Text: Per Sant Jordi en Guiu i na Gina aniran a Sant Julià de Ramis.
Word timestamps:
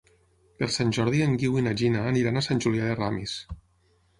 Per 0.61 0.69
Sant 0.75 0.93
Jordi 0.97 1.21
en 1.25 1.35
Guiu 1.43 1.59
i 1.61 1.63
na 1.67 1.73
Gina 1.81 2.01
aniran 2.13 2.41
a 2.41 2.43
Sant 2.49 2.63
Julià 2.65 2.89
de 2.89 2.97
Ramis. 3.03 3.37